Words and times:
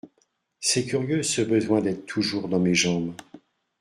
C'est 0.59 0.85
curieux, 0.87 1.21
ce 1.21 1.43
besoin 1.43 1.79
d'être 1.79 2.07
toujours 2.07 2.47
dans 2.47 2.57
mes 2.59 2.73
jambes! 2.73 3.13